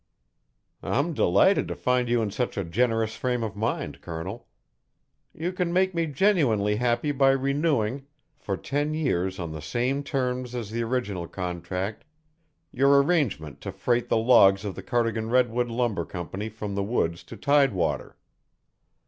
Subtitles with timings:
[0.81, 4.47] "I'm delighted to find you in such a generous frame of mind, Colonel.
[5.31, 10.55] You can make me genuinely happy by renewing, for ten years on the same terms
[10.55, 12.03] as the original contract,
[12.71, 17.23] your arrangement to freight the logs of the Cardigan Redwood Lumber Company from the woods
[17.25, 18.17] to tidewater."